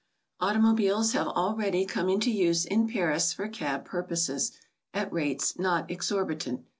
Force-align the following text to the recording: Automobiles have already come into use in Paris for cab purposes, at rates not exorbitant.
Automobiles 0.39 1.11
have 1.13 1.27
already 1.27 1.85
come 1.85 2.09
into 2.09 2.31
use 2.31 2.65
in 2.65 2.87
Paris 2.87 3.33
for 3.33 3.47
cab 3.47 3.85
purposes, 3.85 4.51
at 4.95 5.13
rates 5.13 5.59
not 5.59 5.91
exorbitant. 5.91 6.65